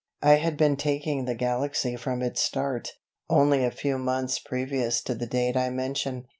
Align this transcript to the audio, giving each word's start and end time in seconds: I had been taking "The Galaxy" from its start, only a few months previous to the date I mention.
I 0.23 0.37
had 0.37 0.57
been 0.57 0.77
taking 0.77 1.25
"The 1.25 1.35
Galaxy" 1.35 1.95
from 1.95 2.23
its 2.23 2.41
start, 2.41 2.93
only 3.29 3.63
a 3.63 3.69
few 3.69 3.99
months 3.99 4.39
previous 4.39 4.99
to 5.03 5.13
the 5.13 5.27
date 5.27 5.55
I 5.55 5.69
mention. 5.69 6.25